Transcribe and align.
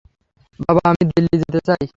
বাবা, 0.59 0.81
আমি 0.85 1.03
দিল্লি 1.11 1.35
যেতে 1.41 1.59
চাই। 1.67 1.83